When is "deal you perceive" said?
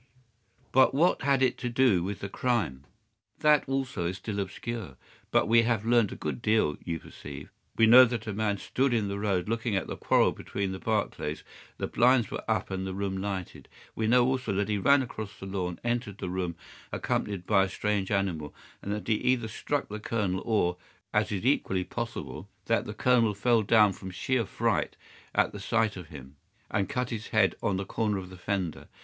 6.41-7.51